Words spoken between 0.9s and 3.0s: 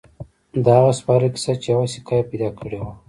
سپاره کیسه چې یوه سکه يې پیدا کړې وه.